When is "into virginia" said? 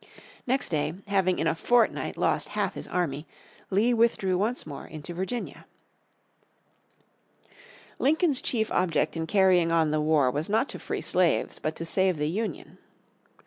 4.87-5.67